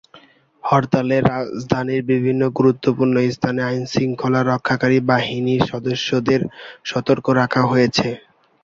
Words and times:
হরতালে 0.63 1.15
রাজধানীর 1.23 2.01
বিভিন্ন 2.11 2.41
গুরুত্বপূর্ণ 2.57 3.15
স্থানে 3.31 3.61
আইনশৃঙ্খলা 3.63 4.41
রক্ষাকারী 4.43 4.97
বাহিনীর 5.09 5.61
সদস্যদের 5.71 6.41
সতর্ক 6.85 7.25
রাখা 7.39 7.61
হয়েছে। 7.65 8.07